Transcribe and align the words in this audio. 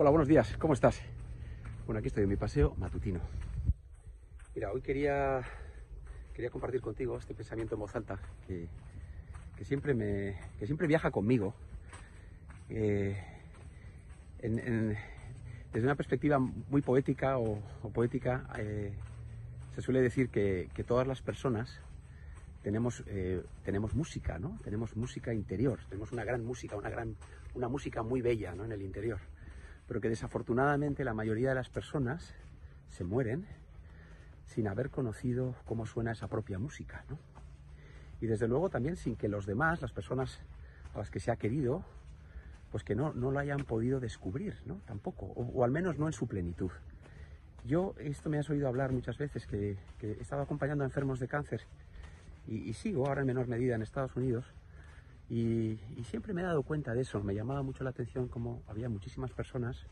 Hola, 0.00 0.10
buenos 0.10 0.28
días, 0.28 0.56
¿cómo 0.58 0.74
estás? 0.74 1.00
Bueno, 1.84 1.98
aquí 1.98 2.06
estoy 2.06 2.22
en 2.22 2.28
mi 2.28 2.36
paseo 2.36 2.72
matutino. 2.76 3.18
Mira, 4.54 4.70
hoy 4.70 4.80
quería, 4.80 5.42
quería 6.32 6.50
compartir 6.50 6.80
contigo 6.80 7.18
este 7.18 7.34
pensamiento 7.34 7.74
en 7.74 7.80
voz 7.80 7.96
alta 7.96 8.16
que, 8.46 8.68
que 9.56 9.64
siempre, 9.64 9.94
me, 9.94 10.38
que 10.56 10.66
siempre 10.66 10.86
viaja 10.86 11.10
conmigo. 11.10 11.52
Eh, 12.68 13.20
desde 14.40 15.84
una 15.84 15.96
perspectiva 15.96 16.38
muy 16.38 16.80
poética 16.80 17.36
o, 17.38 17.58
o 17.82 17.90
poética, 17.90 18.46
eh, 18.56 18.92
se 19.74 19.82
suele 19.82 20.00
decir 20.00 20.28
que, 20.28 20.70
que 20.74 20.84
todas 20.84 21.08
las 21.08 21.22
personas 21.22 21.80
tenemos, 22.62 23.02
eh, 23.08 23.42
tenemos 23.64 23.96
música, 23.96 24.38
¿no? 24.38 24.60
Tenemos 24.62 24.94
música 24.94 25.34
interior, 25.34 25.80
tenemos 25.88 26.12
una 26.12 26.22
gran 26.22 26.44
música, 26.44 26.76
una, 26.76 26.88
gran, 26.88 27.16
una 27.54 27.68
música 27.68 28.04
muy 28.04 28.22
bella 28.22 28.54
¿no? 28.54 28.64
en 28.64 28.70
el 28.70 28.82
interior, 28.82 29.18
pero 29.88 30.00
que 30.02 30.10
desafortunadamente 30.10 31.02
la 31.02 31.14
mayoría 31.14 31.48
de 31.48 31.54
las 31.54 31.70
personas 31.70 32.34
se 32.90 33.04
mueren 33.04 33.46
sin 34.44 34.68
haber 34.68 34.90
conocido 34.90 35.54
cómo 35.64 35.86
suena 35.86 36.12
esa 36.12 36.28
propia 36.28 36.58
música, 36.58 37.04
¿no? 37.08 37.18
Y 38.20 38.26
desde 38.26 38.48
luego 38.48 38.68
también 38.68 38.96
sin 38.96 39.16
que 39.16 39.28
los 39.28 39.46
demás, 39.46 39.80
las 39.80 39.92
personas 39.92 40.40
a 40.94 40.98
las 40.98 41.10
que 41.10 41.20
se 41.20 41.30
ha 41.30 41.36
querido, 41.36 41.84
pues 42.70 42.84
que 42.84 42.94
no, 42.94 43.14
no 43.14 43.30
lo 43.30 43.38
hayan 43.38 43.64
podido 43.64 43.98
descubrir, 43.98 44.56
¿no? 44.66 44.80
Tampoco, 44.86 45.26
o, 45.26 45.64
al 45.64 45.70
menos 45.70 45.98
no 45.98 46.06
en 46.06 46.12
su 46.12 46.26
plenitud. 46.26 46.70
Yo, 47.64 47.94
esto 47.98 48.28
me 48.28 48.38
has 48.38 48.50
oído 48.50 48.68
hablar 48.68 48.92
muchas 48.92 49.16
veces, 49.16 49.46
que, 49.46 49.78
que 49.98 50.12
he 50.12 50.20
estado 50.20 50.42
acompañando 50.42 50.84
a 50.84 50.86
enfermos 50.86 51.18
de 51.18 51.28
cáncer 51.28 51.62
y 52.46 52.72
sigo 52.72 53.06
ahora 53.06 53.20
en 53.20 53.26
menor 53.26 53.46
medida 53.46 53.74
en 53.74 53.82
Estados 53.82 54.16
Unidos 54.16 54.46
y, 55.30 55.78
siempre 56.04 56.32
me 56.32 56.40
he 56.40 56.44
dado 56.44 56.62
cuenta 56.62 56.94
de 56.94 57.02
eso. 57.02 57.22
Me 57.22 57.34
llamaba 57.34 57.62
mucho 57.62 57.84
la 57.84 57.90
atención 57.90 58.28
como 58.28 58.62
había 58.66 58.88
muchísimas 58.88 59.30
personas 59.30 59.84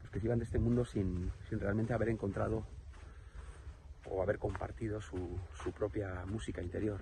pues, 0.00 0.10
que 0.10 0.26
iban 0.26 0.38
de 0.38 0.44
este 0.44 0.58
mundo 0.58 0.84
sin, 0.84 1.30
realmente 1.50 1.92
haber 1.92 2.08
encontrado 2.08 2.64
o 4.10 4.22
haber 4.22 4.38
compartido 4.38 5.00
su, 5.00 5.38
propia 5.76 6.24
música 6.26 6.62
interior. 6.62 7.00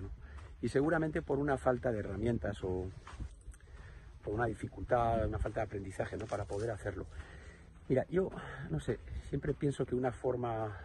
Y 0.61 0.67
seguramente 0.67 1.21
por 1.21 1.39
una 1.39 1.57
falta 1.57 1.91
de 1.91 1.99
herramientas 1.99 2.61
o 2.63 2.85
por 4.23 4.33
una 4.33 4.45
dificultad, 4.45 5.25
una 5.25 5.39
falta 5.39 5.61
de 5.61 5.67
aprendizaje 5.67 6.17
¿no? 6.17 6.25
para 6.25 6.43
poder 6.43 6.71
hacerlo. 6.71 7.05
Mira, 7.87 8.05
yo 8.09 8.29
no 8.69 8.79
sé, 8.81 8.99
siempre 9.29 9.53
pienso 9.53 9.85
que 9.85 9.95
una 9.95 10.11
forma 10.11 10.77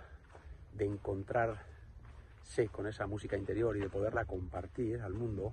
de 0.73 0.87
encontrarse 0.87 2.69
con 2.71 2.87
esa 2.87 3.07
música 3.09 3.37
interior 3.37 3.77
y 3.77 3.81
de 3.81 3.89
poderla 3.89 4.25
compartir 4.25 5.03
al 5.03 5.13
mundo, 5.13 5.53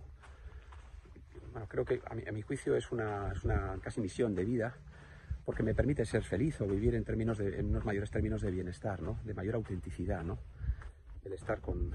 bueno, 1.52 1.67
creo 1.67 1.85
que 1.85 2.02
a 2.05 2.31
mi, 2.31 2.41
juicio 2.41 2.75
es 2.75 2.91
una, 2.91 3.31
es 3.31 3.44
una 3.44 3.77
casi 3.81 4.02
misión 4.02 4.33
de 4.35 4.45
vida, 4.45 4.75
porque 5.45 5.63
me 5.63 5.73
permite 5.73 6.05
ser 6.05 6.23
feliz 6.23 6.61
o 6.61 6.66
vivir 6.66 6.95
en, 6.95 7.03
términos 7.03 7.38
de, 7.38 7.59
en 7.59 7.67
unos 7.67 7.85
mayores 7.85 8.09
términos 8.11 8.41
de 8.41 8.52
bienestar, 8.52 9.02
¿no? 9.02 9.19
de 9.23 9.33
mayor 9.33 9.55
autenticidad, 9.55 10.23
¿no? 10.23 10.39
el 11.23 11.33
estar 11.33 11.59
con 11.61 11.94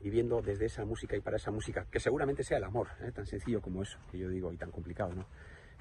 viviendo 0.00 0.40
desde 0.40 0.66
esa 0.66 0.84
música 0.84 1.16
y 1.16 1.20
para 1.20 1.36
esa 1.36 1.50
música, 1.50 1.86
que 1.90 2.00
seguramente 2.00 2.42
sea 2.42 2.56
el 2.56 2.64
amor, 2.64 2.88
¿eh? 3.02 3.12
tan 3.12 3.26
sencillo 3.26 3.60
como 3.60 3.82
eso, 3.82 3.98
que 4.10 4.18
yo 4.18 4.28
digo, 4.30 4.52
y 4.52 4.56
tan 4.56 4.70
complicado, 4.70 5.12
¿no? 5.14 5.26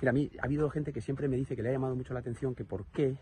Mira, 0.01 0.11
a 0.11 0.13
mí 0.13 0.29
ha 0.39 0.45
habido 0.45 0.69
gente 0.69 0.91
que 0.91 1.01
siempre 1.01 1.27
me 1.27 1.37
dice 1.37 1.55
que 1.55 1.63
le 1.63 1.69
ha 1.69 1.71
llamado 1.71 1.95
mucho 1.95 2.13
la 2.13 2.19
atención 2.19 2.53
que 2.53 2.65
por 2.65 2.85
qué 2.87 3.17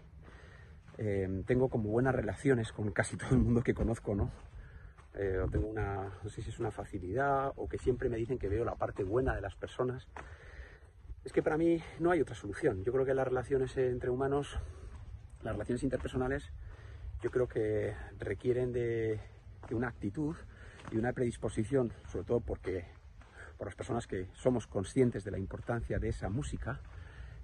eh, 0.98 1.44
tengo 1.46 1.70
como 1.70 1.90
buenas 1.90 2.16
relaciones 2.16 2.72
con 2.72 2.92
casi 2.92 3.16
todo 3.18 3.32
el 3.32 3.40
mundo 3.40 3.62
que 3.62 3.74
conozco, 3.74 4.16
¿no? 4.16 4.32
Eh, 5.20 5.40
o 5.40 5.48
tengo 5.50 5.68
una, 5.68 6.12
no 6.24 6.30
sé 6.30 6.44
si 6.44 6.52
es 6.52 6.60
una 6.60 6.70
facilidad, 6.70 7.52
o 7.56 7.68
que 7.68 7.80
siempre 7.80 8.08
me 8.08 8.18
dicen 8.18 8.38
que 8.38 8.50
veo 8.50 8.64
la 8.64 8.76
parte 8.76 9.04
buena 9.04 9.34
de 9.34 9.42
las 9.42 9.56
personas. 9.56 10.08
Es 11.24 11.34
que 11.34 11.42
para 11.42 11.58
mí 11.58 11.82
no 12.00 12.12
hay 12.12 12.22
otra 12.22 12.36
solución. 12.36 12.84
Yo 12.84 12.94
creo 12.94 13.04
que 13.04 13.16
las 13.16 13.28
relaciones 13.28 13.76
entre 13.78 14.12
humanos, 14.12 14.60
las 15.42 15.54
relaciones 15.54 15.82
interpersonales, 15.82 16.52
yo 17.24 17.32
creo 17.32 17.48
que 17.48 17.96
requieren 18.20 18.72
de, 18.72 19.20
una 19.72 19.88
actitud 19.88 20.36
y 20.92 20.98
una 20.98 21.14
predisposición, 21.14 21.92
sobre 22.12 22.26
todo 22.26 22.40
porque 22.40 22.86
por 23.58 23.68
las 23.68 23.76
personas 23.76 24.06
que 24.06 24.28
somos 24.34 24.68
conscientes 24.68 25.24
de 25.24 25.32
la 25.32 25.40
importancia 25.40 25.98
de 25.98 26.10
esa 26.10 26.30
música, 26.30 26.80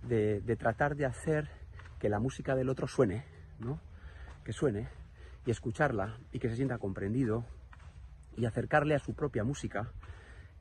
de, 0.07 0.41
de 0.41 0.56
tratar 0.57 0.95
de 0.95 1.06
hacer 1.06 1.50
que 1.97 2.07
la 2.07 2.19
música 2.19 2.56
del 2.56 2.69
otro 2.69 2.88
suene, 2.88 3.25
¿no? 3.59 3.79
Que 4.44 4.53
suene 4.53 4.89
y 5.45 5.51
escucharla 5.51 6.19
y 6.31 6.38
que 6.38 6.50
se 6.50 6.56
sienta 6.56 6.78
comprendido 6.78 7.45
y 8.38 8.45
acercarle 8.45 8.95
a 8.95 8.99
su 8.99 9.13
propia 9.13 9.44
música. 9.44 9.91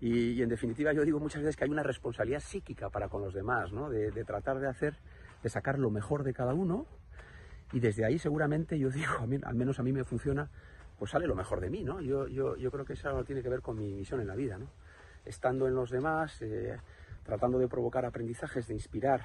Y, 0.01 0.43
en 0.43 0.49
definitiva 0.49 0.93
yo 0.93 1.05
digo 1.05 1.21
muchas 1.21 1.43
veces 1.43 1.57
que 1.57 1.65
hay 1.65 1.71
una 1.71 1.85
responsabilidad 1.85 2.41
psíquica 2.41 2.91
para 2.91 3.09
con 3.09 3.23
los 3.23 3.35
demás, 3.35 3.73
¿no? 3.73 3.89
De, 3.89 4.11
tratar 4.25 4.59
de 4.59 4.69
hacer, 4.69 4.97
de 5.43 5.49
sacar 5.49 5.79
lo 5.79 5.91
mejor 5.91 6.25
de 6.25 6.33
cada 6.33 6.55
uno 6.55 6.87
y 7.73 7.81
desde 7.81 8.05
ahí 8.05 8.19
seguramente 8.19 8.79
yo 8.79 8.91
digo, 8.91 9.13
al 9.45 9.55
menos 9.55 9.79
a 9.79 9.83
mí 9.83 9.93
me 9.93 10.05
funciona, 10.05 10.51
pues 10.99 11.13
sale 11.13 11.27
lo 11.27 11.37
mejor 11.37 11.61
de 11.61 11.71
mí, 11.71 11.85
¿no? 11.85 12.01
Yo, 12.01 12.27
yo, 12.27 12.57
yo 12.57 12.71
creo 12.71 12.85
que 12.85 12.95
eso 12.95 13.25
tiene 13.25 13.43
que 13.43 13.49
ver 13.49 13.63
con 13.63 13.79
mi 13.79 13.95
misión 13.95 14.21
en 14.21 14.27
la 14.27 14.35
vida, 14.35 14.59
¿no? 14.59 14.67
Estando 15.25 15.69
en 15.69 15.75
los 15.75 15.91
demás, 15.91 16.43
eh, 16.43 16.77
tratando 17.23 17.61
de 17.61 17.69
provocar 17.69 18.05
aprendizajes, 18.05 18.67
de 18.67 18.75
inspirar 18.75 19.21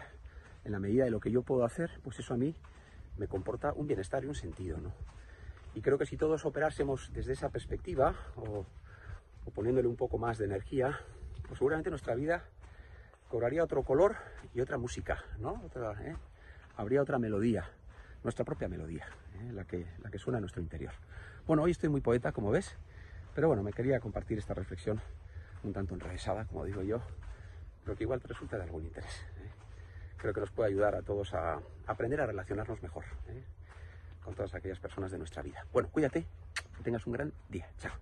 en 0.64 0.72
la 0.72 0.80
medida 0.80 1.06
de 1.06 1.12
lo 1.12 1.20
que 1.20 1.32
yo 1.32 1.42
puedo 1.42 1.66
hacer, 1.66 1.90
pues 2.04 2.20
eso 2.20 2.36
a 2.36 2.38
mí 2.38 2.56
me 3.18 3.28
comporta 3.28 3.74
un 3.74 3.88
bienestar 3.88 4.24
y 4.24 4.28
un 4.28 4.36
sentido, 4.36 4.78
¿no? 4.78 4.94
Y 5.78 5.82
creo 5.82 6.00
que 6.00 6.08
si 6.08 6.18
todos 6.18 6.44
operásemos 6.44 7.14
desde 7.14 7.34
esa 7.34 7.50
perspectiva, 7.50 8.16
o, 8.36 8.66
poniéndole 9.54 9.88
un 9.88 9.96
poco 9.96 10.18
más 10.18 10.40
de 10.40 10.46
energía, 10.46 11.00
pues 11.48 11.60
seguramente 11.60 11.92
nuestra 11.92 12.16
vida 12.16 12.46
cobraría 13.30 13.64
otro 13.64 13.84
color 13.84 14.16
y 14.56 14.62
otra 14.62 14.80
música, 14.80 15.24
¿no? 15.38 15.62
¿eh? 16.02 16.16
Habría 16.78 17.00
otra 17.04 17.20
melodía, 17.20 17.70
nuestra 18.24 18.44
propia 18.44 18.68
melodía, 18.68 19.06
¿eh? 19.36 19.52
la, 19.54 19.66
que, 19.66 19.86
la 20.00 20.10
que 20.10 20.18
suena 20.18 20.40
en 20.40 20.42
nuestro 20.42 20.64
interior. 20.64 20.94
Bueno, 21.46 21.62
hoy 21.62 21.70
estoy 21.70 21.90
muy 21.90 22.02
poeta, 22.02 22.32
como 22.32 22.50
ves, 22.50 22.76
pero 23.36 23.48
bueno, 23.48 23.62
me 23.62 23.72
quería 23.72 24.00
compartir 24.00 24.40
esta 24.40 24.56
reflexión 24.56 25.00
un 25.64 25.74
tanto 25.74 25.94
enrevesada, 25.94 26.46
como 26.46 26.66
digo 26.66 26.82
yo, 26.82 27.04
pero 27.84 27.96
que 27.96 28.04
igual 28.04 28.20
te 28.20 28.30
resulta 28.30 28.58
de 28.58 28.64
algún 28.64 28.84
interés. 28.84 29.14
¿eh? 29.14 29.52
Creo 30.18 30.34
que 30.34 30.40
nos 30.40 30.50
puede 30.50 30.70
ayudar 30.70 30.96
a 30.96 31.04
todos 31.04 31.36
a 31.36 31.62
aprender 31.86 32.20
a 32.20 32.26
relacionarnos 32.26 32.82
mejor. 32.82 33.06
Con 34.28 34.36
todas 34.36 34.54
aquellas 34.56 34.78
personas 34.78 35.10
de 35.10 35.18
nuestra 35.18 35.42
vida. 35.42 35.66
Bueno, 35.72 35.88
cuídate, 35.90 36.28
que 36.76 36.84
tengas 36.84 37.08
un 37.08 37.14
gran 37.14 37.34
día. 37.48 37.66
Chao. 37.78 37.94